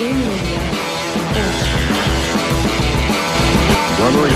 [0.00, 0.12] Boa
[4.12, 4.34] noite.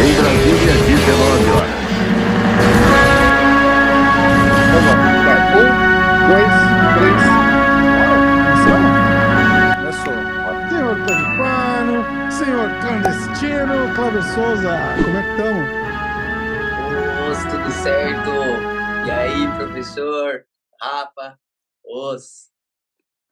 [0.00, 1.76] Em Brasília, 19 horas.
[4.72, 5.36] Vamos lá.
[5.52, 5.68] Um,
[6.28, 6.56] dois,
[6.96, 7.20] três.
[8.64, 8.88] Bora.
[9.76, 10.16] Começou.
[10.70, 11.98] Senhor Tony Pano,
[12.32, 14.72] senhor clandestino, Cláudio Souza,
[15.04, 15.68] como é que estamos?
[17.28, 18.32] Os, tudo certo?
[19.06, 20.46] E aí, professor?
[20.80, 21.38] Rafa?
[21.84, 22.47] Os,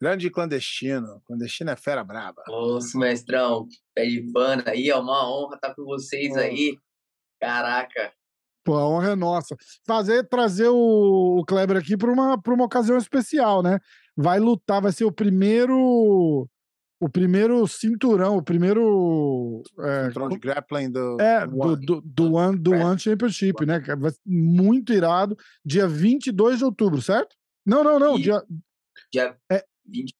[0.06, 1.20] Grande clandestino.
[1.26, 2.40] Clandestino é fera braba.
[2.48, 6.38] os, mestrão, pé de pano aí, é uma honra estar com vocês Pô.
[6.38, 6.78] aí.
[7.40, 8.12] Caraca,
[8.64, 9.56] Pô, a honra é nossa.
[9.84, 13.80] Fazer, trazer o, o Kleber aqui para uma, pra uma ocasião especial, né?
[14.16, 16.48] Vai lutar, vai ser o primeiro.
[16.98, 19.62] O primeiro cinturão, o primeiro.
[19.80, 21.20] É, Cinturão de grappling do.
[21.20, 21.86] É, do do, One.
[21.86, 22.70] do, do One, do.
[22.72, 23.82] One Championship, né?
[24.24, 25.36] muito irado.
[25.64, 27.34] Dia 22 de outubro, certo?
[27.66, 28.16] Não, não, não.
[28.16, 28.42] E- Dia,
[29.12, 29.64] dia, É.
[29.88, 30.14] 20,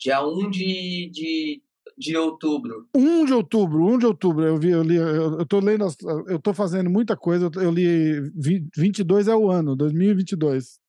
[0.00, 1.62] dia 1 de, de,
[1.96, 2.88] de outubro.
[2.94, 4.44] 1 de outubro, 1 de outubro.
[4.44, 5.86] Eu vi, eu li, eu, eu tô lendo,
[6.26, 7.50] eu tô fazendo muita coisa.
[7.56, 10.80] Eu, li vi- 22 é o ano, 2022.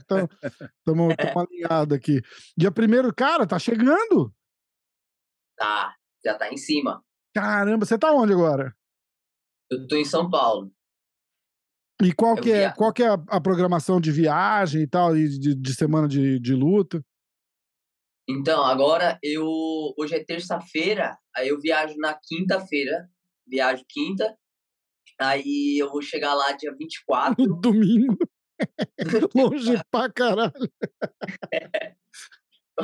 [0.00, 0.28] Então,
[0.78, 2.20] estamos alinhados aqui.
[2.56, 4.32] Dia 1 cara, tá chegando.
[5.56, 7.04] Tá, já tá em cima.
[7.34, 8.74] Caramba, você tá onde agora?
[9.70, 10.72] Eu tô em São Paulo.
[12.02, 15.28] E qual que é, qual que é a, a programação de viagem e tal, e
[15.28, 17.04] de, de semana de, de luta?
[18.28, 19.44] Então, agora eu.
[19.98, 23.08] Hoje é terça-feira, aí eu viajo na quinta-feira.
[23.46, 24.36] Viajo quinta.
[25.18, 27.42] Aí eu vou chegar lá dia 24.
[27.44, 28.18] No domingo.
[29.34, 30.52] Longe pra caralho.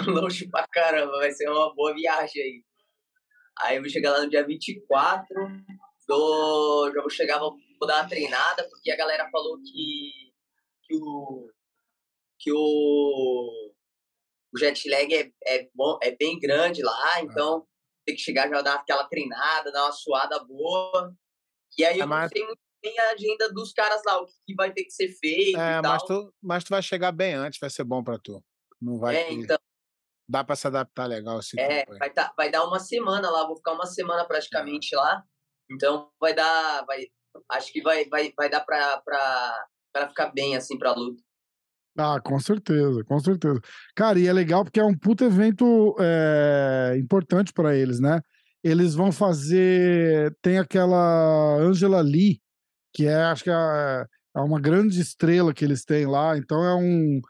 [0.06, 2.64] Longe pra caramba, vai ser uma boa viagem aí.
[3.60, 5.28] Aí eu vou chegar lá no dia 24,
[6.08, 10.10] dou, já vou chegar, vou, vou dar uma treinada, porque a galera falou que,
[10.84, 11.50] que o
[12.38, 13.72] que o,
[14.54, 17.66] o jet lag é, é, bom, é bem grande lá, então
[18.04, 21.14] tem que chegar já dar aquela treinada, dar uma suada boa.
[21.78, 24.26] E aí É, eu mas- não sei muito bem a agenda dos caras lá, o
[24.26, 27.58] que, vai ter que ser feito É, mas tu, mas tu vai chegar bem antes,
[27.58, 28.44] vai ser bom pra tu.
[28.80, 29.16] Não vai.
[29.16, 29.58] é, te- então,
[30.28, 33.56] Dá pra se adaptar legal esse É, vai, tá, vai dar uma semana lá, vou
[33.56, 35.22] ficar uma semana praticamente lá.
[35.70, 36.84] Então vai dar.
[36.86, 37.06] Vai,
[37.50, 39.00] acho que vai, vai, vai dar pra,
[39.92, 41.22] pra ficar bem assim pra luta.
[41.96, 43.60] Ah, com certeza, com certeza.
[43.94, 48.20] Cara, e é legal porque é um puta evento é, importante pra eles, né?
[48.64, 50.36] Eles vão fazer.
[50.42, 52.40] Tem aquela Angela Lee,
[52.92, 54.04] que é, acho que é,
[54.36, 56.36] é uma grande estrela que eles têm lá.
[56.36, 57.20] Então é um.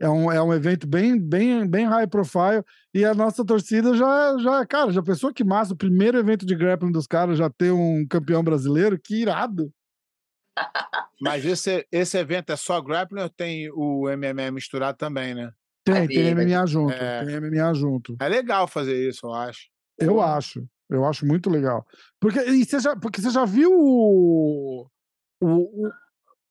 [0.00, 2.64] É um, é um evento bem, bem, bem high profile.
[2.94, 5.74] E a nossa torcida já, já, cara, já pensou que massa?
[5.74, 8.98] O primeiro evento de grappling dos caras já ter um campeão brasileiro?
[8.98, 9.70] Que irado.
[11.20, 15.52] Mas esse, esse evento é só grappling ou tem o MMA misturado também, né?
[15.84, 16.92] Tem, Vai tem MMA junto.
[16.94, 17.24] É.
[17.24, 18.16] Tem MMA junto.
[18.20, 19.68] É legal fazer isso, eu acho.
[19.98, 20.66] Eu acho.
[20.88, 21.86] Eu acho muito legal.
[22.18, 24.86] Porque, e você já, porque você já viu o-
[25.42, 25.90] o-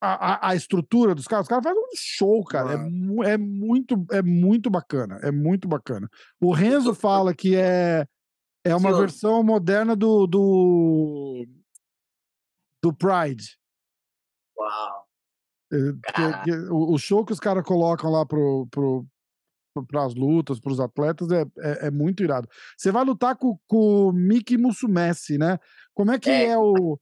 [0.01, 1.45] a, a- estrutura dos caras?
[1.45, 2.73] Os caras fazem um show, cara.
[2.73, 3.23] É, Mano.
[3.23, 5.19] é muito, é muito bacana.
[5.21, 6.09] É muito bacana.
[6.39, 8.05] O Renzo fala que é,
[8.63, 8.99] é uma Senhor.
[8.99, 11.45] versão moderna do, do,
[12.83, 13.57] do Pride.
[14.57, 15.05] Uau.
[15.71, 19.05] Eh, que- que o, o show que os caras colocam lá pro, pro,
[19.87, 22.47] para as lutas, para os atletas, é, é, é muito irado.
[22.77, 25.59] Você vai lutar com, com o Miki Musumeci, né?
[25.93, 26.57] Como é que é, É.
[26.57, 26.99] o.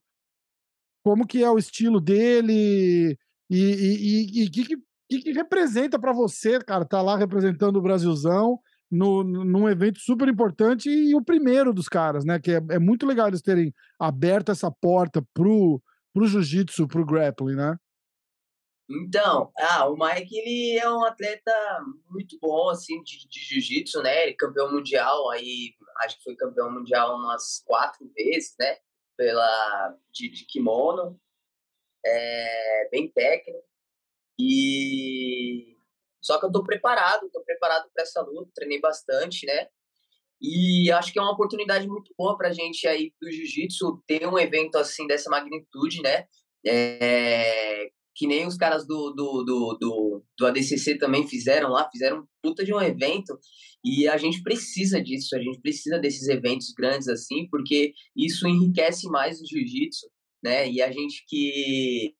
[1.08, 3.18] Como que é o estilo dele?
[3.48, 4.76] E o que,
[5.08, 8.60] que, que, representa para você, cara, tá lá representando o Brasilzão
[8.90, 12.38] no, num evento super importante e o primeiro dos caras, né?
[12.38, 15.80] Que é, é muito legal eles terem aberto essa porta pro,
[16.12, 17.74] pro jiu-jitsu, pro grappling, né?
[18.90, 21.52] Então, ah, o Mike ele é um atleta
[22.10, 24.24] muito bom assim de, de jiu-jitsu, né?
[24.24, 28.76] Ele é campeão mundial aí, acho que foi campeão mundial umas quatro vezes, né?
[29.18, 31.20] Pela de, de kimono,
[32.06, 33.62] é bem técnico
[34.38, 35.76] e
[36.22, 39.68] só que eu tô preparado, tô preparado para essa luta, treinei bastante, né?
[40.40, 44.38] E acho que é uma oportunidade muito boa pra gente aí do jiu-jitsu ter um
[44.38, 46.26] evento assim dessa magnitude, né?
[46.64, 52.26] É, que nem os caras do, do, do, do, do ADCC também fizeram lá, fizeram
[52.42, 53.38] puta de um evento,
[53.84, 59.08] e a gente precisa disso, a gente precisa desses eventos grandes assim, porque isso enriquece
[59.08, 60.10] mais o jiu-jitsu,
[60.42, 60.68] né?
[60.68, 62.12] E a gente que,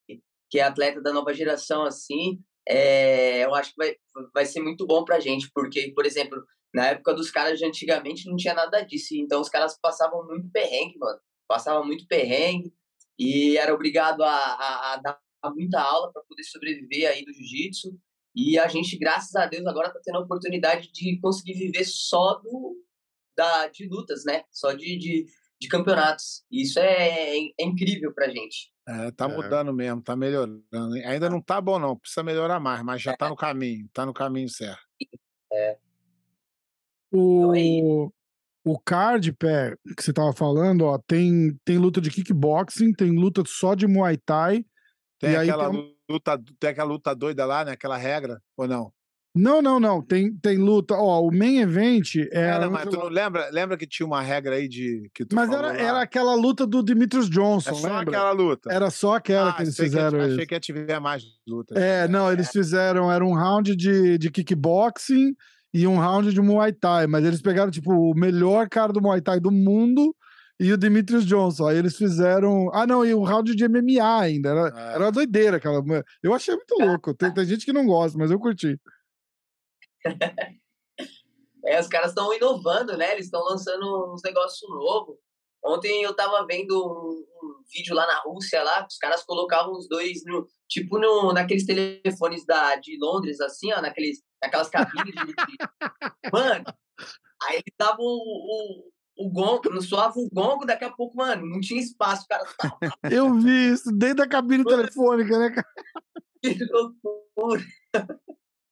[0.48, 3.96] que é atleta da nova geração assim, é, eu acho que vai,
[4.32, 6.40] vai ser muito bom pra gente, porque, por exemplo,
[6.72, 10.48] na época dos caras de antigamente não tinha nada disso, então os caras passavam muito
[10.52, 11.18] perrengue, mano,
[11.48, 12.72] passavam muito perrengue,
[13.18, 17.98] e era obrigado a, a, a dar muita aula para poder sobreviver aí do jiu-jitsu.
[18.34, 22.34] E a gente, graças a Deus, agora está tendo a oportunidade de conseguir viver só
[22.34, 22.76] do,
[23.36, 24.42] da, de lutas, né?
[24.50, 25.26] Só de, de,
[25.60, 26.44] de campeonatos.
[26.50, 28.72] E isso é, é, é incrível pra gente.
[28.86, 29.34] É, tá é.
[29.34, 30.62] mudando mesmo, tá melhorando.
[31.04, 33.16] Ainda não tá bom, não, precisa melhorar mais, mas já é.
[33.16, 34.82] tá no caminho, tá no caminho certo.
[35.52, 35.78] É.
[37.10, 38.12] O, então
[38.68, 43.42] o card, pé, que você tava falando, ó, tem, tem luta de kickboxing, tem luta
[43.46, 44.64] só de Muay Thai.
[45.18, 45.96] Tem aquela tem...
[46.08, 47.72] luta, tem aquela luta doida lá, né?
[47.72, 48.92] Aquela regra, ou não?
[49.34, 50.02] Não, não, não.
[50.02, 50.94] Tem, tem luta.
[50.94, 52.50] Ó, o main event é.
[52.50, 55.08] é não, mas tu não lembra, lembra que tinha uma regra aí de.
[55.14, 57.70] Que mas era, era aquela luta do Demetrius Johnson.
[57.70, 58.00] É só lembra?
[58.00, 58.72] aquela luta.
[58.72, 60.18] Era só aquela ah, que eles fizeram.
[60.18, 61.76] Que, achei que ia tiver mais lutas.
[61.76, 63.12] É, não, eles fizeram.
[63.12, 65.36] Era um round de, de kickboxing
[65.72, 67.06] e um round de Muay Thai.
[67.06, 70.14] Mas eles pegaram, tipo, o melhor cara do Muay Thai do mundo
[70.58, 71.68] e o Demetrius Johnson.
[71.68, 72.70] Aí eles fizeram.
[72.72, 74.48] Ah, não, e o round de MMA ainda.
[74.50, 74.94] Era, é.
[74.94, 75.82] era uma doideira aquela.
[76.22, 77.14] Eu achei muito louco.
[77.14, 78.78] Tem, tem gente que não gosta, mas eu curti.
[81.64, 83.12] é, os caras estão inovando, né?
[83.12, 85.16] Eles estão lançando uns negócios novos.
[85.64, 89.88] Ontem eu tava vendo um, um, vídeo lá na Rússia, lá, os caras colocavam os
[89.88, 95.26] dois, no, tipo no, naqueles telefones da, de Londres, assim, ó, naqueles, naquelas cabines de,
[95.26, 96.30] de...
[96.32, 96.64] Mano,
[97.42, 101.44] aí eles davam o, o, o gongo, não soava o gongo, daqui a pouco, mano,
[101.44, 102.44] não tinha espaço, cara.
[103.10, 105.66] Eu vi isso, dentro da cabine telefônica, né, cara?
[106.40, 107.64] Que loucura.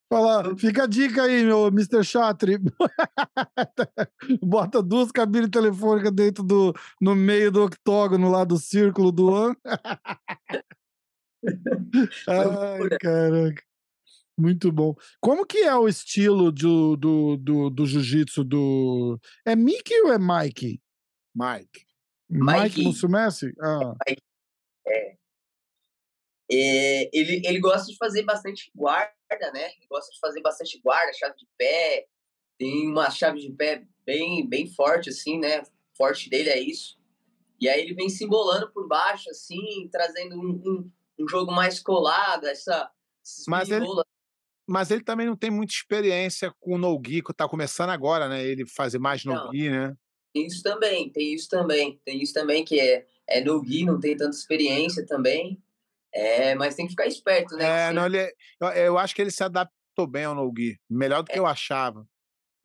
[0.09, 2.05] Fala, fica a dica aí, meu Mr.
[2.05, 2.59] Chatri.
[4.41, 6.73] Bota duas cabines telefônicas dentro do.
[7.01, 9.57] no meio do octógono lá do círculo do ano.
[12.29, 13.63] Ai, caraca.
[14.39, 14.95] Muito bom.
[15.21, 19.19] Como que é o estilo do, do, do, do jiu-jitsu do.
[19.47, 20.81] É Mickey ou é Mike?
[21.35, 21.87] Mike.
[22.29, 23.53] Mike, Mike Mussumessi?
[23.61, 23.95] Ah.
[24.07, 25.17] É.
[26.49, 29.13] É, ele, ele gosta de fazer bastante guarda,
[29.53, 29.73] né?
[29.77, 32.07] Ele gosta de fazer bastante guarda, chave de pé.
[32.59, 35.63] Tem uma chave de pé bem, bem forte, assim, né?
[35.97, 36.99] Forte dele é isso.
[37.61, 40.91] E aí ele vem se embolando por baixo, assim, trazendo um, um,
[41.21, 42.91] um jogo mais colado, essa.
[43.49, 43.85] Mas ele,
[44.67, 48.45] mas ele também não tem muita experiência com o no-gi, que tá começando agora, né?
[48.45, 49.95] Ele fazer mais no-gi, né?
[50.35, 52.01] Tem isso também, tem isso também.
[52.05, 55.63] Tem isso também que é, é no-gi, não tem tanta experiência também.
[56.13, 57.89] É, mas tem que ficar esperto, né?
[57.89, 60.53] É, não, ele, é, eu, eu, acho que ele se adaptou bem ao no
[60.91, 61.39] melhor do que é.
[61.39, 62.07] eu achava.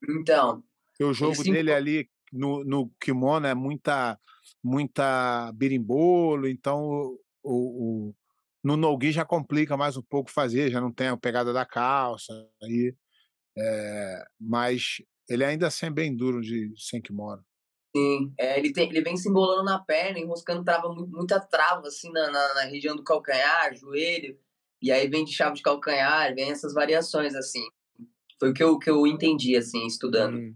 [0.10, 0.64] Então.
[0.88, 4.18] Porque o jogo dele ali no, no kimono é muita,
[4.64, 8.16] muita birimbolo, então o, o,
[8.64, 12.34] no no já complica mais um pouco fazer, já não tem a pegada da calça,
[12.62, 12.96] aí,
[13.58, 17.44] é, mas ele ainda assim é bem duro de sem kimono.
[17.96, 22.10] Sim, é, ele, tem, ele vem se embolando na perna, enroscando trava, muita trava, assim,
[22.12, 24.38] na, na, na, região do calcanhar, joelho,
[24.82, 27.64] e aí vem de chave de calcanhar, vem essas variações, assim.
[28.40, 30.38] Foi o que eu, que eu entendi, assim, estudando.
[30.38, 30.56] Hum,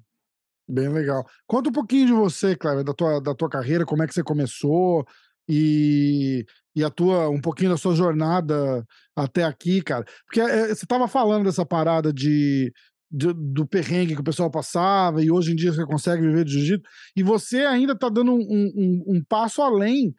[0.68, 1.26] bem legal.
[1.46, 4.24] Conta um pouquinho de você, Clara, da tua, da tua carreira, como é que você
[4.24, 5.06] começou
[5.48, 6.46] e,
[6.76, 10.06] e a tua, um pouquinho da sua jornada até aqui, cara.
[10.26, 12.72] Porque é, você estava falando dessa parada de
[13.10, 16.52] do, do, perrengue que o pessoal passava e hoje em dia você consegue viver de
[16.54, 16.84] jiu-jitsu
[17.16, 20.14] e você ainda está dando um, um, um, passo além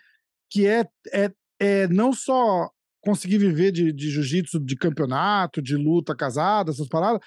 [0.49, 1.31] que é, é,
[1.61, 2.71] é não só
[3.01, 7.21] conseguir viver de, de jiu-jitsu de campeonato, de luta casada, essas paradas,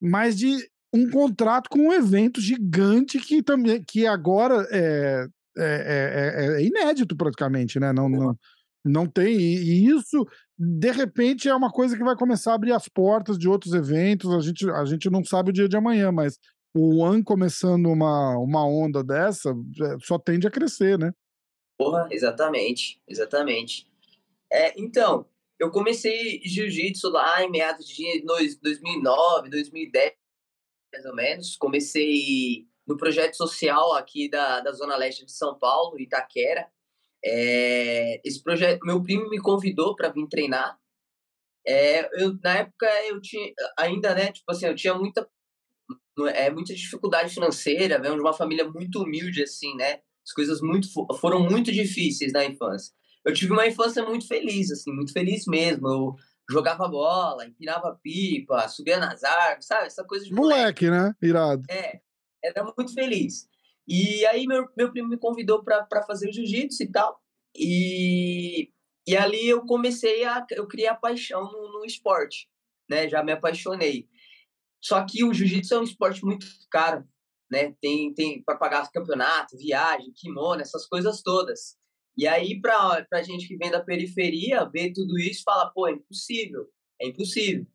[0.00, 0.54] mas de
[0.92, 5.26] um contrato com um evento gigante que também que agora é,
[5.58, 7.92] é, é, é inédito praticamente, né?
[7.92, 8.36] Não, não,
[8.84, 9.36] não tem.
[9.36, 10.26] E, isso,
[10.58, 14.32] de repente, é uma coisa que vai começar a abrir as portas de outros eventos.
[14.32, 16.38] A gente, a gente não sabe o dia de amanhã, mas
[16.74, 21.12] o One começando uma, uma onda dessa é, só tende a crescer, né?
[21.78, 23.86] Porra, exatamente, exatamente.
[24.50, 25.26] É, então,
[25.58, 28.24] eu comecei jiu-jitsu lá em meados de
[28.62, 30.12] 2009, 2010,
[30.92, 31.56] mais ou menos.
[31.56, 36.68] Comecei no projeto social aqui da, da Zona Leste de São Paulo, Itaquera.
[37.24, 40.78] É, esse projeto, meu primo me convidou para vir treinar.
[41.66, 45.28] É, eu, na época eu tinha ainda, né, tipo assim, eu tinha muita
[46.34, 50.00] é muita dificuldade financeira, venho de uma família muito humilde assim, né?
[50.24, 50.88] As coisas muito
[51.20, 52.94] foram muito difíceis na infância.
[53.24, 55.88] Eu tive uma infância muito feliz, assim, muito feliz mesmo.
[55.88, 56.14] Eu
[56.48, 59.86] jogava bola, empinava pipa, subia nas árvores, sabe?
[59.86, 61.08] Essa coisa de moleque, moleque.
[61.08, 61.14] né?
[61.20, 61.62] Irado.
[61.68, 62.00] É,
[62.46, 63.48] era muito feliz.
[63.86, 67.20] E aí meu, meu primo me convidou para fazer jiu-jitsu e tal.
[67.54, 68.70] E,
[69.06, 70.44] e ali eu comecei a...
[70.50, 72.48] Eu criei a paixão no, no esporte,
[72.88, 73.08] né?
[73.08, 74.08] Já me apaixonei.
[74.82, 77.04] Só que o jiu-jitsu é um esporte muito caro,
[77.50, 77.74] né?
[77.80, 81.76] Tem, tem para pagar campeonato, viagem, kimono, essas coisas todas.
[82.16, 85.92] E aí, para a gente que vem da periferia, ver tudo isso fala, pô, é
[85.92, 86.66] impossível,
[87.00, 87.66] é impossível.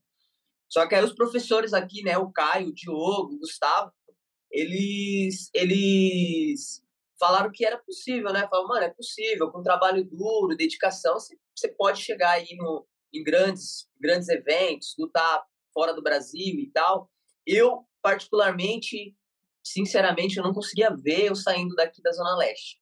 [0.67, 3.91] Só que aí os professores aqui, né, o Caio, o Diogo, o Gustavo,
[4.51, 6.83] eles, eles
[7.19, 8.47] falaram que era possível, né?
[8.47, 13.87] Falaram, mano, é possível, com trabalho duro, dedicação, você, pode chegar aí no, em grandes,
[13.99, 15.43] grandes eventos, lutar
[15.73, 17.09] fora do Brasil e tal.
[17.45, 19.15] Eu, particularmente,
[19.63, 22.81] sinceramente, eu não conseguia ver eu saindo daqui da Zona Leste.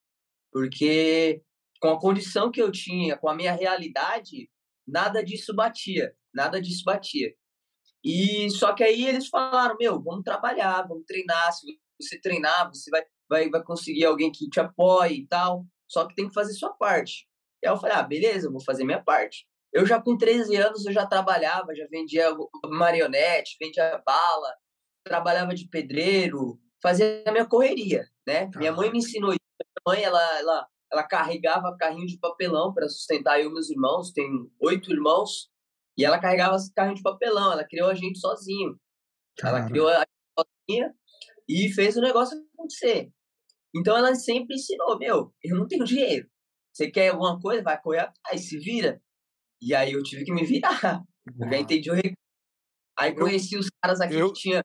[0.51, 1.43] Porque
[1.79, 4.49] com a condição que eu tinha, com a minha realidade,
[4.87, 6.15] nada disso batia.
[6.33, 7.33] Nada disso batia.
[8.03, 11.51] E só que aí eles falaram, meu, vamos trabalhar, vamos treinar.
[11.53, 11.65] Se
[11.99, 15.65] você treinar, você vai, vai, vai conseguir alguém que te apoie e tal.
[15.87, 17.27] Só que tem que fazer sua parte.
[17.61, 19.45] E aí eu falei, ah, beleza, vou fazer minha parte.
[19.71, 24.55] Eu já com 13 anos eu já trabalhava, já vendia marionete, vendia bala,
[25.03, 28.49] trabalhava de pedreiro, fazia a minha correria, né?
[28.55, 29.39] Minha mãe me ensinou isso.
[29.59, 34.11] Minha mãe, ela, ela, ela carregava carrinho de papelão para sustentar eu e meus irmãos.
[34.11, 35.49] Tenho oito irmãos.
[35.99, 37.51] E ela carregava carrinho de papelão.
[37.51, 38.79] Ela criou a gente sozinho.
[39.43, 40.07] Ela criou a gente
[40.39, 40.95] sozinha
[41.45, 43.11] e fez o negócio acontecer.
[43.75, 46.25] Então ela sempre ensinou, meu, eu não tenho dinheiro.
[46.73, 47.61] Você quer alguma coisa?
[47.61, 49.01] Vai correr atrás, se vira.
[49.61, 51.03] E aí eu tive que me virar.
[51.37, 52.15] Eu já entendi o recurso.
[52.97, 54.63] Aí conheci os caras aqui eu, que tinha.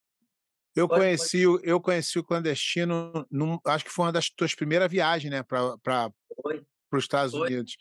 [0.76, 1.68] Eu pode, conheci, pode.
[1.68, 6.12] eu conheci o clandestino, num, acho que foi uma das tuas primeiras viagens, né, para
[6.92, 7.48] os Estados foi.
[7.48, 7.76] Unidos.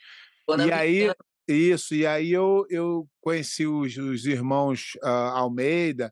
[0.68, 1.14] e aí,
[1.48, 6.12] isso, e aí eu, eu conheci os, os irmãos uh, Almeida,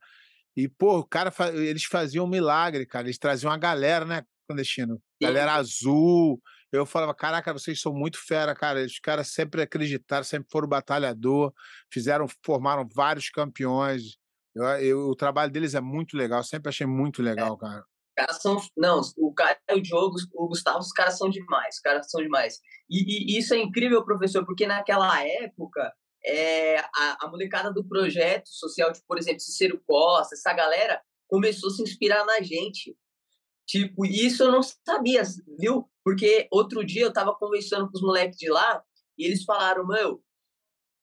[0.56, 3.08] e, pô, o cara, eles faziam um milagre, cara.
[3.08, 5.02] Eles traziam uma galera, né, clandestino?
[5.22, 8.84] Galera azul, eu falava, caraca, vocês são muito fera, cara.
[8.84, 11.54] Os caras sempre acreditaram, sempre foram batalhador,
[11.92, 14.18] fizeram, formaram vários campeões.
[14.54, 17.60] Eu, eu, o trabalho deles é muito legal, sempre achei muito legal, é.
[17.60, 17.86] cara.
[18.22, 18.62] Caras são.
[18.78, 22.60] Não, o cara o Diogo, o Gustavo, os caras são demais, os caras são demais.
[22.88, 25.92] E, e isso é incrível, professor, porque naquela época,
[26.24, 31.70] é, a, a molecada do projeto social, tipo, por exemplo, Cicero Costa, essa galera começou
[31.70, 32.96] a se inspirar na gente.
[33.66, 35.24] Tipo, isso eu não sabia,
[35.58, 35.90] viu?
[36.04, 38.84] Porque outro dia eu tava conversando com os moleques de lá
[39.18, 40.22] e eles falaram, meu,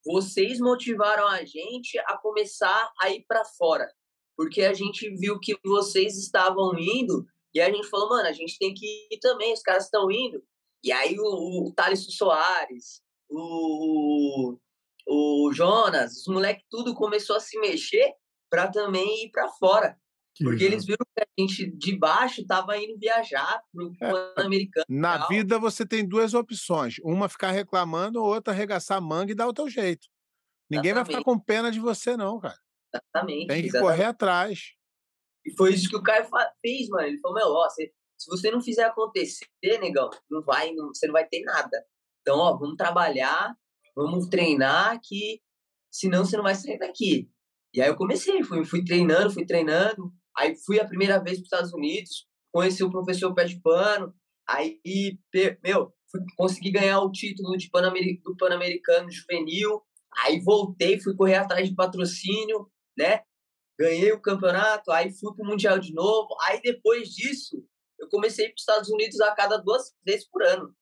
[0.05, 3.91] vocês motivaram a gente a começar a ir para fora.
[4.39, 8.57] Porque a gente viu que vocês estavam indo e a gente falou, mano, a gente
[8.57, 10.41] tem que ir também, os caras estão indo.
[10.81, 14.57] E aí o, o Thales Soares, o,
[15.05, 18.13] o Jonas, os moleques tudo começou a se mexer
[18.49, 19.99] para também ir para fora.
[20.33, 20.71] Que porque legal.
[20.71, 24.09] eles viram que a gente de baixo estava indo viajar pro é.
[24.09, 24.85] Pan-Americano.
[24.87, 29.49] Na vida você tem duas opções: uma ficar reclamando, outra arregaçar a manga e dar
[29.49, 30.07] o teu jeito.
[30.69, 31.13] Ninguém exatamente.
[31.13, 32.57] vai ficar com pena de você, não, cara.
[32.93, 33.47] Exatamente.
[33.47, 33.91] Tem que exatamente.
[33.91, 34.59] correr atrás.
[35.45, 36.27] E foi isso que o Caio
[36.61, 37.07] fez, mano.
[37.07, 39.47] Ele falou: meu, ó, se, se você não fizer acontecer,
[39.79, 41.85] negão, não vai, não, você não vai ter nada.
[42.21, 43.55] Então, ó, vamos trabalhar,
[43.95, 45.41] vamos treinar, que
[45.91, 47.29] senão você não vai sair daqui.
[47.73, 50.11] E aí eu comecei, fui, fui treinando, fui treinando.
[50.37, 54.13] Aí fui a primeira vez para os Estados Unidos, conheci o professor Pé de Pano,
[54.47, 54.79] aí,
[55.63, 57.91] meu, fui, consegui ganhar o título de Pan
[58.23, 59.81] do Pan-Americano Juvenil,
[60.23, 62.69] aí voltei, fui correr atrás de patrocínio,
[62.99, 63.23] né?
[63.79, 66.35] Ganhei o campeonato, aí fui para o Mundial de novo.
[66.45, 67.65] Aí depois disso,
[67.97, 70.75] eu comecei para os Estados Unidos a cada duas vezes por ano.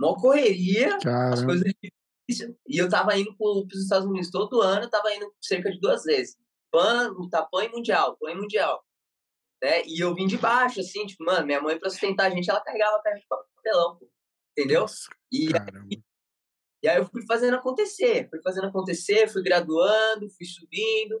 [0.00, 1.34] Uma correria, Caramba.
[1.34, 2.56] as coisas difíceis.
[2.66, 5.78] E eu tava indo para os Estados Unidos todo ano, eu tava indo cerca de
[5.78, 6.36] duas vezes.
[6.72, 8.82] PAN, tá PAN e Mundial, PAN e Mundial.
[9.62, 9.84] Né?
[9.86, 12.60] E eu vim de baixo, assim, tipo, mano, minha mãe, pra sustentar a gente, ela
[12.60, 14.10] carregava a caixa de papelão, pô.
[14.52, 14.86] Entendeu?
[15.30, 16.02] E, aí,
[16.86, 21.20] e aí eu fui fazendo acontecer, fui fazendo acontecer, fui graduando, fui subindo,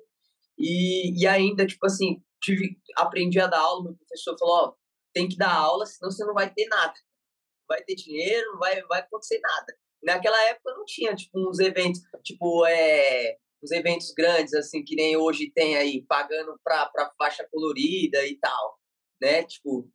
[0.56, 4.74] e, e ainda, tipo assim, tive, aprendi a dar aula, meu professor falou, ó,
[5.12, 6.92] tem que dar aula, senão você não vai ter nada.
[6.92, 9.76] Não vai ter dinheiro, não vai, vai acontecer nada.
[10.04, 15.16] Naquela época não tinha, tipo, uns eventos, tipo, é, os eventos grandes, assim, que nem
[15.16, 18.78] hoje tem aí, pagando pra, pra faixa colorida e tal,
[19.20, 19.42] né?
[19.42, 19.90] Tipo,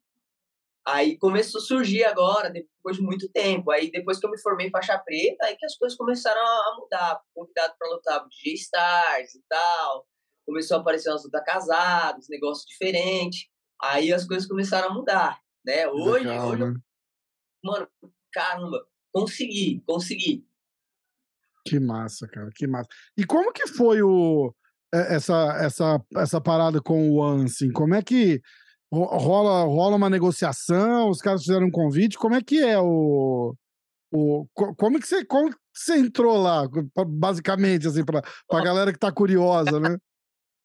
[0.85, 3.71] aí começou a surgir agora, depois de muito tempo.
[3.71, 7.21] Aí depois que eu me formei faixa preta, aí que as coisas começaram a mudar.
[7.33, 10.07] Convidado para lutar DJ Stars e tal.
[10.45, 13.49] Começou a aparecer umas lutas casadas, negócio diferente.
[13.81, 15.87] Aí as coisas começaram a mudar, né?
[15.87, 16.73] Hoje, Legal, hoje né?
[17.63, 17.87] mano,
[18.31, 20.45] caramba, consegui, consegui.
[21.65, 22.89] Que massa, cara, que massa.
[23.17, 24.53] E como que foi o,
[24.93, 27.71] essa, essa, essa parada com o assim?
[27.71, 28.41] Como é que
[28.91, 31.09] rola, rola uma negociação?
[31.09, 32.17] Os caras fizeram um convite?
[32.17, 33.55] Como é que é o...
[34.13, 36.67] o como que você, como que você entrou lá,
[37.07, 38.21] basicamente, assim, para
[38.51, 39.97] a galera que tá curiosa, né?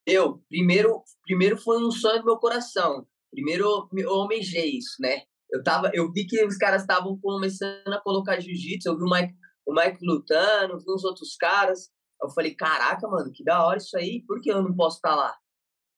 [0.08, 3.04] Eu, primeiro, primeiro foi um sonho do meu coração.
[3.28, 5.22] Primeiro eu almejei isso, né?
[5.50, 9.10] Eu, tava, eu vi que os caras estavam começando a colocar jiu-jitsu, eu vi o
[9.10, 9.34] Mike,
[9.66, 11.90] o Mike lutando, vi uns outros caras.
[12.22, 15.10] Eu falei, caraca, mano, que da hora isso aí, por que eu não posso estar
[15.10, 15.36] tá lá?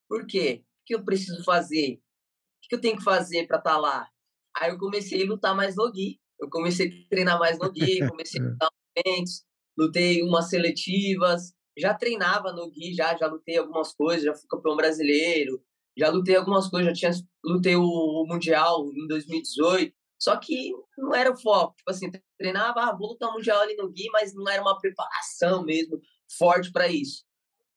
[0.09, 0.65] Por quê?
[0.65, 2.01] O que eu preciso fazer?
[2.69, 4.07] O que eu tenho que fazer para estar tá lá?
[4.55, 6.21] Aí eu comecei a lutar mais no Gui.
[6.39, 9.43] Eu comecei a treinar mais no Gui, comecei a lutar eventos,
[9.77, 14.77] lutei umas seletivas, já treinava no Gui, já, já lutei algumas coisas, já fui campeão
[14.77, 15.65] brasileiro,
[15.97, 21.33] já lutei algumas coisas, já tinha lutei o Mundial em 2018, só que não era
[21.33, 21.75] o foco.
[21.79, 24.79] Tipo assim, treinava, ah, vou lutar o Mundial ali no Gui, mas não era uma
[24.79, 25.99] preparação mesmo
[26.37, 27.25] forte para isso.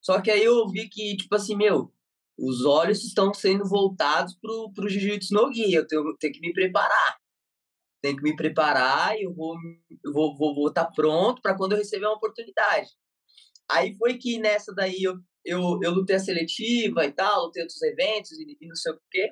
[0.01, 1.93] Só que aí eu vi que, tipo assim, meu,
[2.41, 6.51] os olhos estão sendo voltados pro, pro Jiu-Jitsu no Gui, eu tenho, tenho que me
[6.51, 7.17] preparar.
[8.01, 9.55] Tenho que me preparar e eu vou
[10.03, 12.89] eu vou, vou, vou estar tá pronto para quando eu receber uma oportunidade.
[13.69, 17.81] Aí foi que nessa daí eu, eu, eu lutei a seletiva e tal, lutei outros
[17.83, 19.31] eventos e, e não sei o quê.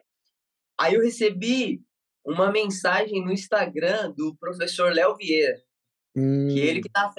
[0.80, 1.82] Aí eu recebi
[2.24, 5.60] uma mensagem no Instagram do professor Léo Vieira,
[6.16, 6.48] hum.
[6.48, 7.12] que ele que tá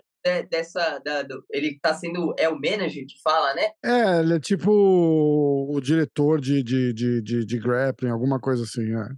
[0.50, 3.70] dessa da, do, ele tá sendo é o manager que fala, né?
[3.84, 8.94] É, ele é tipo o diretor de, de, de, de, de grappling, alguma coisa assim,
[8.94, 9.08] é.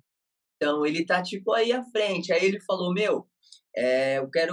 [0.56, 2.32] Então ele tá tipo aí à frente.
[2.32, 3.26] Aí ele falou: "Meu,
[3.76, 4.52] é, eu quero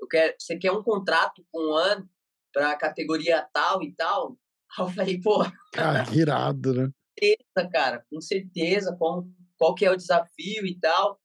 [0.00, 2.08] eu quero você quer um contrato com um ano
[2.52, 4.36] para categoria tal e tal?"
[4.78, 6.90] Aí eu falei: "Pô, cara, irado, né?
[7.22, 9.24] certeza, cara, com certeza, qual,
[9.58, 11.20] qual que é o desafio e tal.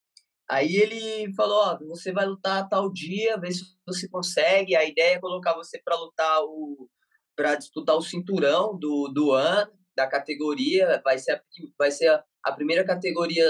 [0.49, 4.75] Aí ele falou, ó, você vai lutar tal dia, vê se você consegue.
[4.75, 6.89] A ideia é colocar você para lutar o
[7.35, 11.41] para disputar o cinturão do, do ano, da categoria, vai ser a,
[11.77, 13.45] vai ser a, a primeira categoria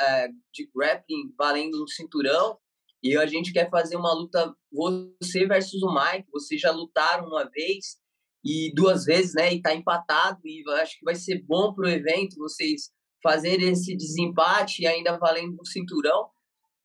[0.00, 2.58] é, de grappling valendo um cinturão.
[3.02, 7.44] E a gente quer fazer uma luta você versus o Mike, vocês já lutaram uma
[7.50, 7.98] vez
[8.44, 9.52] e duas vezes, né?
[9.52, 12.90] E tá empatado e acho que vai ser bom pro evento vocês
[13.22, 16.30] fazerem esse desempate e ainda valendo um cinturão.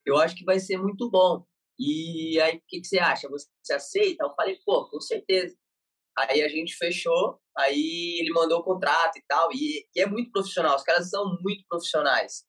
[0.04, 1.44] Eu acho que vai ser muito bom.
[1.78, 3.28] E aí, o que, que você acha?
[3.28, 4.24] Você aceita?
[4.24, 5.56] Eu falei, pô, com certeza.
[6.18, 10.30] Aí a gente fechou, aí ele mandou o contrato e tal, e, e é muito
[10.30, 12.44] profissional, os caras são muito profissionais.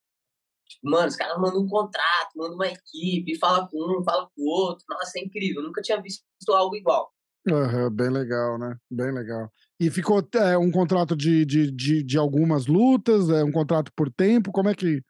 [0.67, 4.41] Tipo, mano, os caras mandam um contrato, mandam uma equipe, fala com um, fala com
[4.41, 4.83] o outro.
[4.89, 7.11] Nossa, é incrível, eu nunca tinha visto algo igual.
[7.47, 8.75] Uhum, bem legal, né?
[8.89, 9.51] Bem legal.
[9.79, 14.09] E ficou é, um contrato de, de, de, de, algumas lutas, é um contrato por
[14.09, 15.01] tempo, como é que.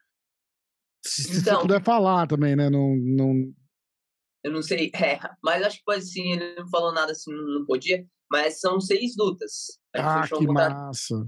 [1.05, 2.69] Se, então, se puder falar também, né?
[2.69, 3.53] Não, não...
[4.43, 7.65] Eu não sei, é, mas acho que pode sim, ele não falou nada assim, não
[7.65, 9.79] podia, mas são seis lutas.
[9.95, 11.27] Ah, que um massa.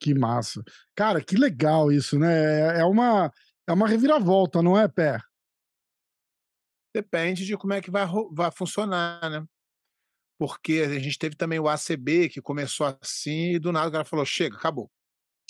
[0.00, 0.62] Que massa.
[0.94, 2.76] Cara, que legal isso, né?
[2.76, 3.30] É, é uma,
[3.66, 5.18] é uma reviravolta, não é, Pé?
[6.94, 9.44] Depende de como é que vai, vai funcionar, né?
[10.38, 14.04] porque a gente teve também o ACB, que começou assim, e do nada o cara
[14.04, 14.90] falou: chega, acabou.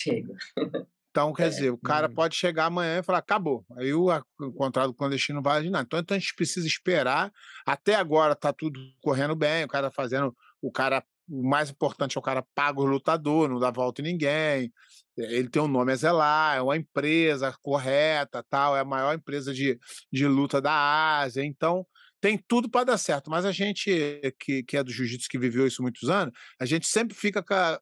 [0.01, 0.35] Chega.
[1.15, 3.65] Então, quer é, dizer, o cara pode chegar amanhã e falar, acabou.
[3.77, 5.85] Aí o, o contrato clandestino não vale de nada.
[5.85, 7.31] Então, então, a gente precisa esperar.
[7.65, 10.35] Até agora está tudo correndo bem, o cara fazendo.
[10.61, 11.01] O cara.
[11.27, 14.71] O mais importante é o cara paga o lutador, não dá volta em ninguém.
[15.17, 19.51] Ele tem um nome a zelar, é uma empresa correta, tal, é a maior empresa
[19.51, 19.79] de,
[20.11, 21.43] de luta da Ásia.
[21.43, 21.83] Então,
[22.21, 25.65] tem tudo para dar certo, mas a gente que, que é do jiu-jitsu, que viveu
[25.65, 27.79] isso muitos anos, a gente sempre fica com, a,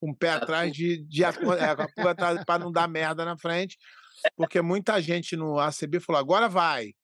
[0.00, 1.34] o pé atrás de, de é,
[2.44, 3.76] para não dar merda na frente,
[4.36, 6.94] porque muita gente no ACB falou: agora vai,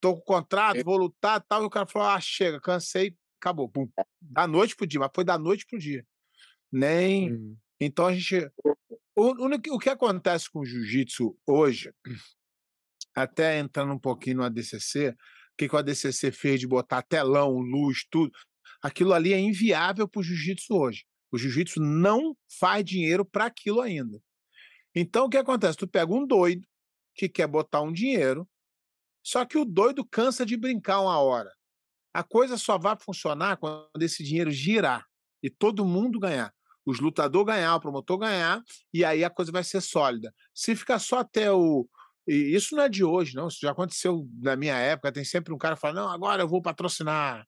[0.00, 3.68] tô com contrato, vou lutar tal, e o cara falou: ah, chega, cansei, acabou.
[3.68, 3.88] Pum.
[4.20, 6.06] Da noite pro dia, mas foi da noite pro dia.
[6.70, 7.32] Nem.
[7.32, 7.56] Hum.
[7.80, 8.50] Então a gente.
[9.14, 11.92] O, o, o que acontece com o jiu-jitsu hoje,
[13.14, 15.14] até entrando um pouquinho no ADCC,
[15.56, 18.32] que, que o ADCC fez de botar telão, luz, tudo.
[18.82, 21.04] Aquilo ali é inviável para o jiu-jitsu hoje.
[21.32, 24.22] O jiu-jitsu não faz dinheiro para aquilo ainda.
[24.94, 25.78] Então, o que acontece?
[25.78, 26.66] Tu pega um doido
[27.14, 28.48] que quer botar um dinheiro,
[29.24, 31.50] só que o doido cansa de brincar uma hora.
[32.12, 35.06] A coisa só vai funcionar quando esse dinheiro girar
[35.42, 36.52] e todo mundo ganhar.
[36.84, 40.34] Os lutadores ganhar, o promotor ganhar, e aí a coisa vai ser sólida.
[40.52, 41.88] Se ficar só até o,
[42.26, 43.48] e isso não é de hoje, não.
[43.48, 45.12] Isso já aconteceu na minha época.
[45.12, 47.46] Tem sempre um cara falando, não, agora eu vou patrocinar.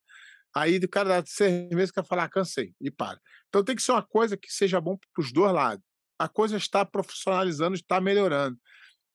[0.55, 3.19] Aí o cara dá seis meses que falar, ah, cansei, e para.
[3.49, 5.85] Então tem que ser uma coisa que seja bom para os dois lados.
[6.19, 8.57] A coisa está profissionalizando, está melhorando.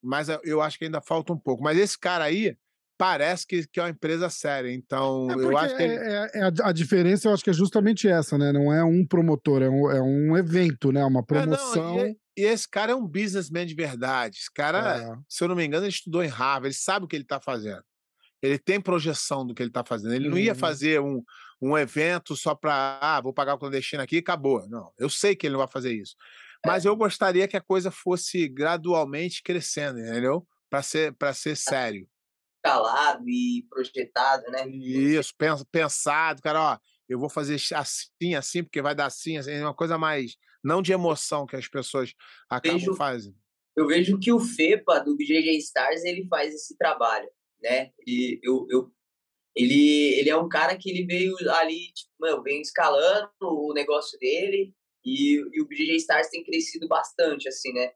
[0.03, 1.63] Mas eu acho que ainda falta um pouco.
[1.63, 2.57] Mas esse cara aí,
[2.97, 4.71] parece que, que é uma empresa séria.
[4.71, 5.83] Então, é eu acho que.
[5.83, 8.51] É, é, é, a, diferença, eu acho que é justamente essa, né?
[8.51, 11.03] Não é um promotor, é um, é um evento, né?
[11.05, 11.99] Uma promoção.
[11.99, 14.37] É, não, e, e, esse cara é um businessman de verdade.
[14.37, 15.17] Esse cara, é.
[15.29, 17.39] se eu não me engano, ele estudou em Harvard, ele sabe o que ele está
[17.39, 17.83] fazendo.
[18.41, 20.13] Ele tem projeção do que ele está fazendo.
[20.13, 20.59] Ele não ia uhum.
[20.59, 21.23] fazer um,
[21.61, 24.67] um evento só para, ah, vou pagar o clandestino aqui e acabou.
[24.67, 26.15] Não, eu sei que ele não vai fazer isso.
[26.65, 30.45] Mas eu gostaria que a coisa fosse gradualmente crescendo, entendeu?
[30.69, 32.07] Para ser, ser sério
[32.61, 34.67] calado e projetado, né?
[34.67, 35.33] Isso,
[35.71, 39.73] pensado, cara, ó, eu vou fazer assim, assim, porque vai dar assim, assim, é uma
[39.73, 42.13] coisa mais, não de emoção que as pessoas
[42.49, 43.35] acabam vejo, fazendo.
[43.75, 47.29] Eu vejo que o FEPA do BJJ Stars, ele faz esse trabalho,
[47.61, 47.91] né?
[48.05, 48.91] E eu, eu,
[49.55, 54.17] ele, ele é um cara que ele veio ali, tipo, meu, vem escalando o negócio
[54.19, 54.73] dele
[55.05, 57.91] e, e o BJJ Stars tem crescido bastante, assim, né?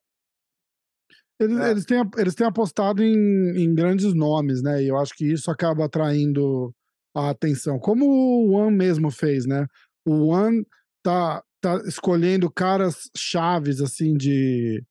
[1.39, 1.71] Eles, é.
[1.71, 4.83] eles, têm, eles têm apostado em, em grandes nomes, né?
[4.83, 6.73] E eu acho que isso acaba atraindo
[7.15, 7.79] a atenção.
[7.79, 9.65] Como o One mesmo fez, né?
[10.05, 10.65] O One
[11.03, 14.83] tá, tá escolhendo caras chaves, assim, de,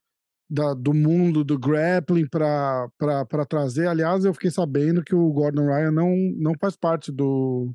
[0.53, 3.87] da, do mundo do grappling para trazer.
[3.87, 7.75] Aliás, eu fiquei sabendo que o Gordon Ryan não, não faz parte do,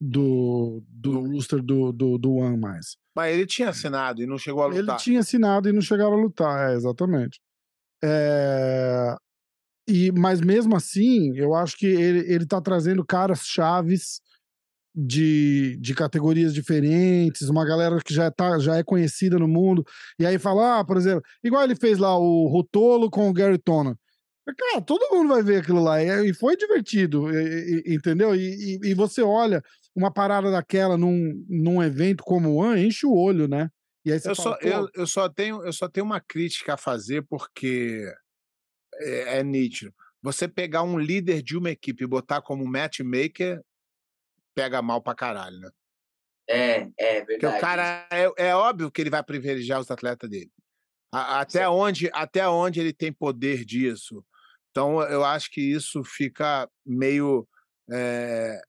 [0.00, 2.96] do, do roster do, do, do One mais.
[3.14, 4.84] Mas ele tinha assinado e não chegou a lutar.
[4.84, 7.40] Ele tinha assinado e não chegava a lutar, é, exatamente.
[8.04, 9.16] É,
[9.88, 14.20] e, mas mesmo assim, eu acho que ele, ele tá trazendo caras chaves
[14.96, 19.84] de, de categorias diferentes, uma galera que já, tá, já é conhecida no mundo,
[20.18, 23.58] e aí fala, ah, por exemplo, igual ele fez lá o Rotolo com o Gary
[23.58, 23.94] Toner.
[24.56, 27.26] Cara, todo mundo vai ver aquilo lá, e foi divertido,
[27.86, 28.34] entendeu?
[28.34, 29.60] E, e, e, você olha
[29.94, 33.68] uma parada daquela num, num evento como o One, enche o olho, né?
[34.04, 36.74] E aí você eu, fala, só, eu, eu, só tenho, eu só tenho uma crítica
[36.74, 38.04] a fazer, porque
[39.00, 39.92] é, é nítido.
[40.22, 43.60] Você pegar um líder de uma equipe e botar como matchmaker,
[44.56, 45.70] pega mal pra caralho, né?
[46.48, 47.26] É, é verdade.
[47.26, 50.50] Porque o cara, é, é óbvio que ele vai privilegiar os atletas dele.
[51.12, 54.24] A, até, onde, até onde ele tem poder disso.
[54.70, 57.46] Então, eu acho que isso fica meio.
[57.92, 58.60] É...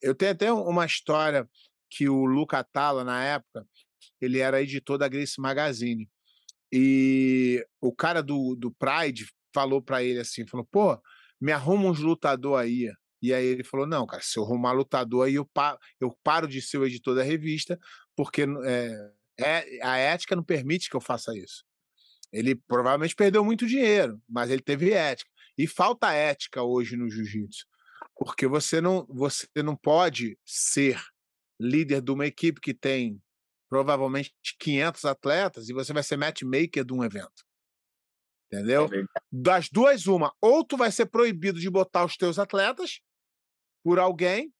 [0.00, 1.48] Eu tenho até uma história
[1.90, 3.66] que o Luca Tala, na época,
[4.20, 6.08] ele era editor da Grace Magazine.
[6.72, 11.00] E o cara do, do Pride falou para ele assim, falou, pô,
[11.40, 12.90] me arruma uns lutador aí.
[13.22, 16.48] E aí ele falou, não, cara, se eu arrumar lutador aí, eu, pa eu paro
[16.48, 17.78] de ser o editor da revista,
[18.16, 21.64] porque é, é, a ética não permite que eu faça isso.
[22.32, 25.30] Ele provavelmente perdeu muito dinheiro, mas ele teve ética.
[25.58, 27.66] E falta ética hoje no jiu-jitsu,
[28.16, 30.98] porque você não, você não pode ser
[31.60, 33.20] líder de uma equipe que tem
[33.68, 37.44] provavelmente 500 atletas e você vai ser matchmaker de um evento.
[38.52, 38.86] Entendeu?
[38.92, 40.34] É das duas, uma.
[40.40, 43.00] Ou tu vai ser proibido de botar os teus atletas
[43.82, 44.52] por alguém,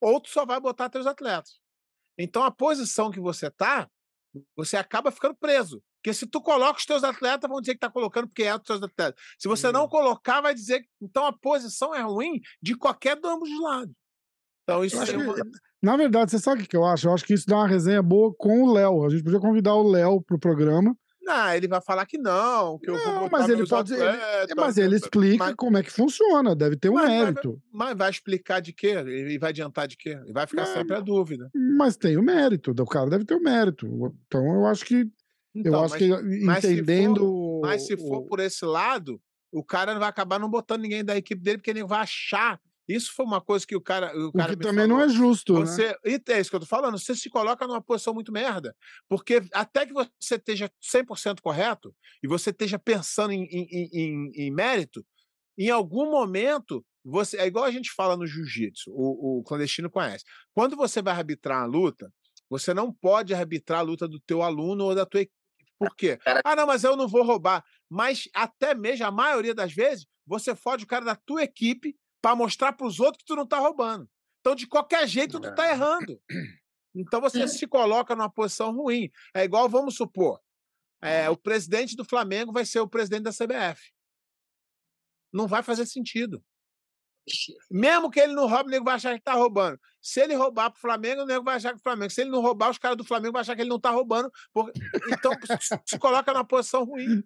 [0.00, 1.60] ou tu só vai botar teus atletas.
[2.18, 3.88] Então, a posição que você tá,
[4.56, 5.82] você acaba ficando preso.
[5.96, 8.62] Porque se tu coloca os teus atletas, vão dizer que tá colocando porque é os
[8.62, 9.20] teus atletas.
[9.38, 9.72] Se você hum.
[9.72, 13.60] não colocar, vai dizer que então a posição é ruim de qualquer de ambos os
[13.60, 13.94] lados.
[14.62, 15.34] Então, isso é uma...
[15.82, 17.08] Na verdade, você sabe o que eu acho?
[17.08, 19.04] Eu acho que isso dá uma resenha boa com o Léo.
[19.04, 20.94] A gente podia convidar o Léo pro programa
[21.30, 23.94] não, ele vai falar que não, que eu não, mas ele pode.
[23.94, 27.62] Atletas, ele, mas ele explica mas, como é que funciona, deve ter um mas, mérito.
[27.72, 28.88] Mas, mas, vai explicar de quê?
[28.88, 30.18] Ele vai adiantar de quê?
[30.22, 31.50] Ele vai ficar não, sempre a dúvida.
[31.54, 33.86] Mas tem o mérito, o cara deve ter o mérito.
[34.26, 35.08] Então eu acho que.
[35.54, 37.20] Então, eu acho que entendendo.
[37.20, 39.20] For, mas se for por esse lado,
[39.52, 42.60] o cara vai acabar não botando ninguém da equipe dele, porque ele vai achar
[42.94, 44.16] isso foi uma coisa que o cara.
[44.16, 44.98] O, cara o que também falou.
[44.98, 45.54] não é justo.
[45.54, 45.60] Né?
[45.60, 45.94] Você, né?
[46.04, 46.98] E é isso que eu tô falando.
[46.98, 48.74] Você se coloca numa posição muito merda.
[49.08, 54.50] Porque até que você esteja 100% correto e você esteja pensando em, em, em, em,
[54.50, 55.04] mérito,
[55.58, 56.84] em algum momento.
[57.02, 60.22] Você, é igual a gente fala no jiu-jitsu, o, o clandestino conhece.
[60.52, 62.12] Quando você vai arbitrar a luta,
[62.50, 65.40] você não pode arbitrar a luta do teu aluno ou da tua equipe.
[65.78, 66.18] Por quê?
[66.44, 67.64] Ah, não, mas eu não vou roubar.
[67.88, 72.36] Mas até mesmo, a maioria das vezes, você fode o cara da tua equipe para
[72.36, 74.08] mostrar para os outros que tu não está roubando.
[74.40, 76.20] Então, de qualquer jeito, tu está errando.
[76.94, 79.10] Então, você se coloca numa posição ruim.
[79.34, 80.40] É igual, vamos supor,
[81.02, 83.92] é, o presidente do Flamengo vai ser o presidente da CBF.
[85.32, 86.44] Não vai fazer sentido.
[87.70, 89.78] Mesmo que ele não roube, o nego vai achar que está roubando.
[90.00, 92.10] Se ele roubar para o Flamengo, o nego vai achar que o Flamengo.
[92.10, 94.30] Se ele não roubar, os caras do Flamengo vão achar que ele não está roubando.
[94.52, 94.80] Porque...
[95.12, 95.32] Então,
[95.86, 97.22] se coloca numa posição ruim.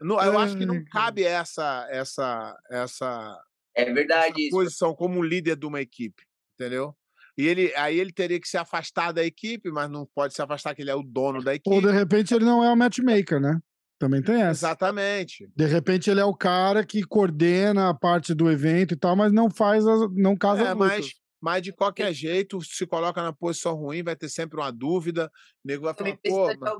[0.00, 3.42] Eu acho que não cabe essa, essa, essa
[3.74, 4.56] é verdade isso.
[4.56, 6.22] Posição como líder de uma equipe,
[6.54, 6.94] entendeu?
[7.36, 10.74] E ele, aí ele teria que se afastar da equipe, mas não pode se afastar
[10.74, 11.74] que ele é o dono da equipe.
[11.74, 13.58] Ou de repente ele não é o matchmaker, né?
[13.98, 14.66] Também tem essa.
[14.66, 15.50] Exatamente.
[15.56, 19.32] De repente ele é o cara que coordena a parte do evento e tal, mas
[19.32, 23.74] não faz, as, não casa é, mas, mas de qualquer jeito, se coloca na posição
[23.76, 25.30] ruim, vai ter sempre uma dúvida.
[25.64, 26.54] O nego vai falar, pô.
[26.58, 26.76] Mas...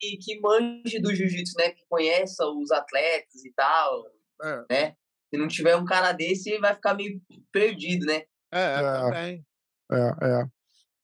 [0.00, 1.70] Que, que manje do jiu-jitsu, né?
[1.70, 4.04] Que conheça os atletas e tal.
[4.42, 4.64] É.
[4.70, 4.96] Né?
[5.32, 7.20] Se não tiver um cara desse, vai ficar meio
[7.52, 8.22] perdido, né?
[8.52, 9.46] É, é, também.
[9.92, 10.44] É, é.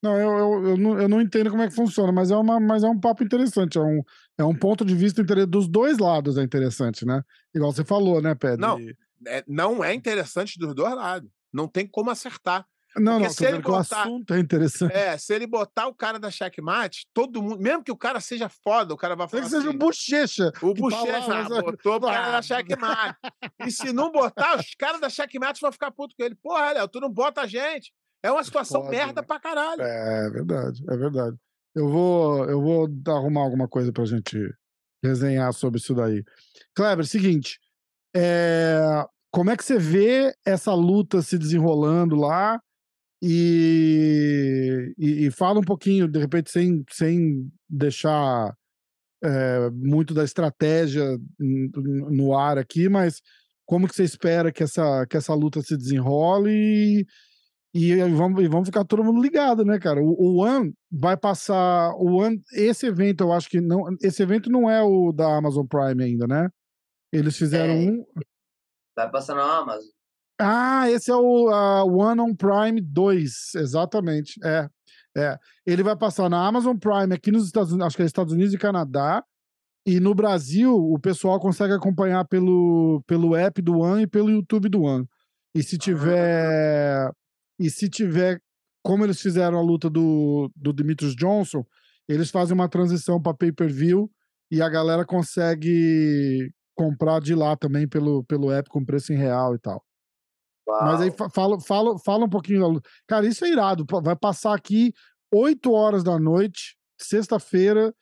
[0.02, 2.58] Não, eu, eu, eu, não, eu não entendo como é que funciona, mas é, uma,
[2.58, 3.78] mas é um papo interessante.
[3.78, 4.02] É um,
[4.37, 7.22] é um ponto de vista dos dois lados é interessante, né?
[7.54, 8.61] Igual você falou, né, Pedro?
[8.61, 8.78] Não,
[9.26, 11.30] é, não é interessante dos dois lados.
[11.52, 12.66] Não tem como acertar.
[12.96, 14.92] Não, Porque não, se ele que o botar- assunto é interessante.
[14.94, 18.48] É, se ele botar o cara da checkmate, todo mundo, mesmo que o cara seja
[18.48, 20.52] foda, o cara vai Tem falar que seja assim, o bochecha.
[20.61, 23.18] o que Bochecha fala, ah, mas- botou o cara da checkmate.
[23.66, 26.35] E se não botar, os caras da checkmate vão ficar puto com ele.
[26.35, 27.92] Porra, Léo, tu não bota a gente.
[28.22, 29.26] É uma situação Foda, merda né?
[29.26, 29.83] pra caralho.
[29.83, 31.37] É verdade, é verdade.
[31.74, 34.38] Eu vou, eu vou arrumar alguma coisa pra gente
[35.02, 36.22] resenhar sobre isso daí.
[36.76, 37.59] Kleber, seguinte,
[38.14, 38.78] é,
[39.31, 42.61] como é que você vê essa luta se desenrolando lá?
[43.22, 48.52] E, e, e fala um pouquinho, de repente, sem, sem deixar
[49.22, 51.04] é, muito da estratégia
[51.38, 53.20] no ar aqui, mas
[53.64, 57.06] como que você espera que essa, que essa luta se desenrole e,
[57.74, 60.02] e vamos, e vamos ficar todo mundo ligado, né, cara?
[60.02, 61.94] O, o One vai passar.
[61.94, 63.85] O One, esse evento, eu acho que não.
[64.02, 66.50] Esse evento não é o da Amazon Prime ainda, né?
[67.12, 67.90] Eles fizeram É.
[67.90, 68.04] um.
[68.96, 69.88] Vai passar na Amazon.
[70.42, 74.35] Ah, esse é o ah, One on Prime 2, exatamente.
[74.44, 74.68] É,
[75.16, 75.38] é.
[75.64, 78.52] Ele vai passar na Amazon Prime aqui nos Estados Unidos, acho que é Estados Unidos
[78.52, 79.22] e Canadá.
[79.87, 84.68] E no Brasil, o pessoal consegue acompanhar pelo, pelo app do One e pelo YouTube
[84.68, 85.07] do One.
[85.55, 87.11] E se tiver.
[87.59, 88.40] E se tiver.
[88.85, 91.64] Como eles fizeram a luta do, do Demetrius Johnson,
[92.09, 94.11] eles fazem uma transição para pay-per-view
[94.50, 99.55] e a galera consegue comprar de lá também pelo, pelo app com preço em real
[99.55, 99.85] e tal.
[100.66, 101.16] Mas aí Uau.
[101.18, 102.88] fa- fala, fala, fala um pouquinho da luta.
[103.07, 103.85] Cara, isso é irado.
[104.03, 104.92] Vai passar aqui
[105.33, 107.94] 8 horas da noite, sexta-feira.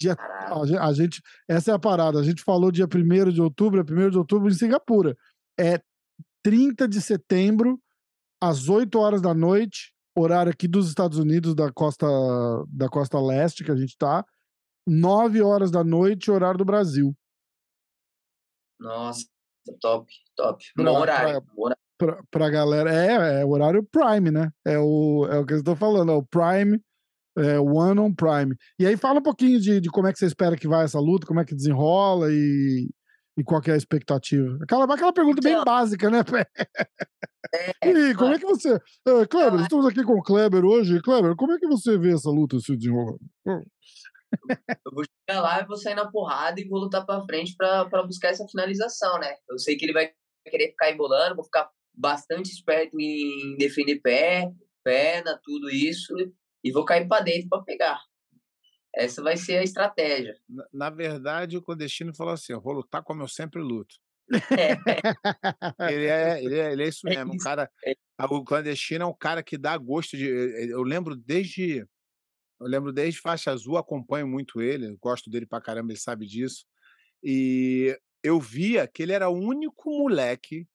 [0.00, 2.18] Dia, a, gen- a gente, essa é a parada.
[2.18, 5.14] A gente falou dia 1 de outubro, é 1 de outubro em Singapura.
[5.58, 5.78] É
[6.42, 7.78] 30 de setembro,
[8.42, 12.06] às 8 horas da noite, horário aqui dos Estados Unidos, da costa,
[12.68, 14.24] da costa leste que a gente tá.
[14.86, 17.14] 9 horas da noite, horário do Brasil.
[18.78, 19.26] Nossa,
[19.80, 20.64] top, top.
[20.74, 21.42] Pra- Bom horário.
[21.56, 21.76] horário.
[22.00, 22.90] Pra, pra galera.
[22.92, 24.50] É, é o horário Prime, né?
[24.66, 26.80] É o, é o que eu estou falando, é o Prime,
[27.38, 28.56] é o One on Prime.
[28.78, 30.98] E aí fala um pouquinho de, de como é que você espera que vai essa
[30.98, 32.88] luta, como é que desenrola e,
[33.38, 34.58] e qual que é a expectativa.
[34.62, 36.20] Aquela, aquela pergunta bem Então- básica, né?
[37.52, 38.74] É, E como é que você.
[38.74, 41.00] É, Kleber, é- estamos aqui com o Kleber hoje.
[41.02, 43.18] Kleber, como é que você vê essa luta se desenrolando?
[44.86, 47.86] Eu vou chegar lá e vou sair na porrada e vou lutar pra frente pra,
[47.86, 49.34] pra buscar essa finalização, né?
[49.48, 50.10] Eu sei que ele vai
[50.48, 54.50] querer ficar embolando, vou ficar bastante esperto em defender pé,
[54.82, 56.14] perna, tudo isso,
[56.64, 58.00] e vou cair pra dentro pra pegar.
[58.94, 60.36] Essa vai ser a estratégia.
[60.48, 63.94] Na, na verdade, o clandestino falou assim: eu vou lutar como eu sempre luto.
[65.90, 67.32] Ele é, ele é, ele é isso É mesmo.
[67.32, 67.44] O isso.
[67.44, 67.70] cara,
[68.18, 70.26] a- o clandestino é um cara que dá gosto de.
[70.70, 71.78] Eu lembro desde.
[72.60, 76.66] Eu lembro desde faixa azul, acompanho muito ele, gosto dele pra caramba, ele sabe disso.
[77.22, 80.66] E eu via que ele era o único moleque,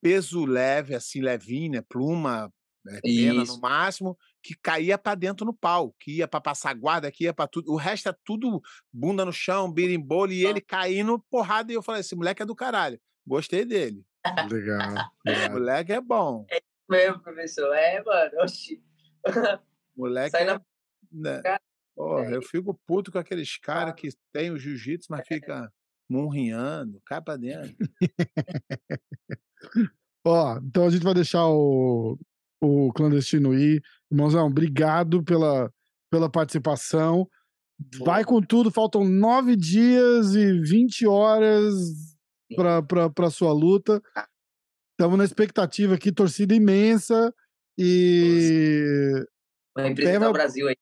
[0.00, 1.82] peso leve, assim, levinho, né?
[1.88, 2.52] Pluma,
[2.84, 7.10] né, pena no máximo, que caía pra dentro no pau, que ia pra passar guarda,
[7.10, 7.72] que ia pra tudo.
[7.72, 8.60] O resto é tudo
[8.92, 11.72] bunda no chão, birimbolo, e ele caindo porrada.
[11.72, 13.00] E eu falei: esse moleque é do caralho.
[13.26, 14.04] Gostei dele.
[14.50, 15.10] Legal.
[15.26, 15.50] Legal.
[15.50, 16.46] moleque é bom.
[16.88, 17.74] Mesmo, professor.
[17.74, 18.30] É, mano.
[18.42, 18.82] Oxi.
[19.96, 20.62] Moleque Sai é, na
[21.10, 21.42] né?
[21.96, 25.72] Porra, eu fico puto com aqueles caras que tem o jiu-jitsu, mas fica
[26.08, 27.74] murrinhando, cai pra dentro.
[30.26, 32.18] Ó, então a gente vai deixar o,
[32.60, 33.82] o clandestino ir.
[34.10, 35.70] Irmãozão, obrigado pela,
[36.10, 37.28] pela participação.
[38.04, 41.74] Vai com tudo, faltam nove dias e 20 horas
[42.56, 44.00] para sua luta.
[44.92, 47.32] Estamos na expectativa aqui, torcida imensa.
[47.78, 49.12] E
[49.76, 50.76] Vai representar Pé o vai- Brasil aí.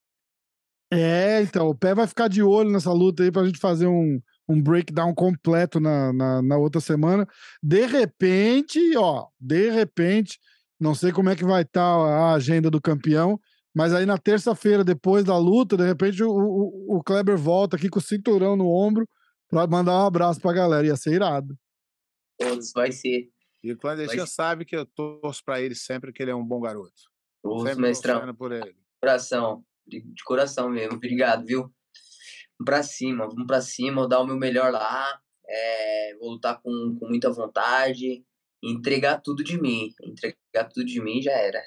[0.93, 4.21] é, então, o pé vai ficar de olho nessa luta aí pra gente fazer um,
[4.49, 7.27] um breakdown completo na, na, na outra semana.
[7.63, 10.39] De repente, ó, de repente,
[10.79, 13.41] não sei como é que vai estar a agenda do campeão,
[13.75, 17.89] mas aí na terça-feira, depois da luta, de repente o, o, o Kleber volta aqui
[17.89, 19.09] com o cinturão no ombro
[19.49, 20.87] pra mandar um abraço pra galera.
[20.87, 21.57] Ia ser irado.
[22.39, 23.29] Todos, vai ser.
[23.63, 26.61] E o clandestino sabe que eu torço pra ele sempre que ele é um bom
[26.61, 26.93] garoto.
[27.65, 28.77] Sempre mestrão, por ele.
[29.01, 29.65] coração.
[29.87, 30.95] De de coração mesmo.
[30.95, 31.73] Obrigado, viu?
[32.59, 34.01] Vamos pra cima, vamos pra cima.
[34.03, 35.21] Vou dar o meu melhor lá.
[35.47, 38.25] É, vou lutar com, com muita vontade.
[38.63, 39.91] Entregar tudo de mim.
[40.03, 41.61] Entregar tudo de mim já era.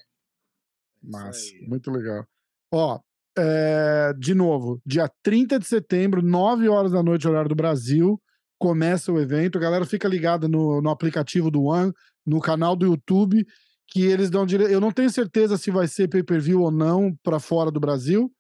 [1.04, 1.68] Massa, aí.
[1.68, 2.26] muito legal.
[2.74, 3.00] Ó,
[3.38, 8.20] é, de novo, dia 30 de setembro, 9 horas da noite, horário do Brasil,
[8.60, 9.58] começa o evento.
[9.58, 11.94] A galera fica ligada no, no aplicativo do One,
[12.26, 13.46] no canal do YouTube,
[13.88, 14.64] que eles dão dire...
[14.64, 18.32] Eu não tenho certeza se vai ser pay-per-view ou não para fora do Brasil,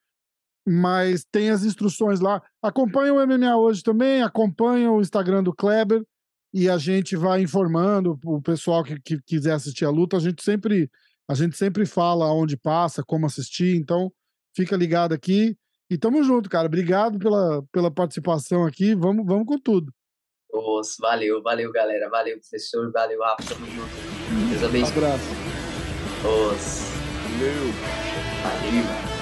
[0.67, 2.41] mas tem as instruções lá.
[2.61, 6.03] Acompanha o MMA hoje também, acompanha o Instagram do Kleber
[6.53, 10.17] e a gente vai informando o pessoal que, que quiser assistir a luta.
[10.17, 10.89] A gente sempre
[11.29, 14.11] A gente sempre fala onde passa, como assistir, então
[14.55, 15.57] fica ligado aqui.
[15.89, 16.67] E tamo junto, cara.
[16.67, 18.93] Obrigado pela, pela participação aqui.
[18.93, 19.93] Vamos, vamos com tudo.
[20.51, 22.09] Os, valeu, valeu, galera.
[22.09, 22.91] Valeu, professor.
[22.91, 23.55] Valeu, Rafa.
[23.55, 24.49] Tamo junto.
[24.49, 24.93] Deus abençoe.
[24.93, 25.25] Um abraço.
[26.25, 26.87] Os.
[27.23, 27.71] Valeu.
[28.43, 29.16] Valeu.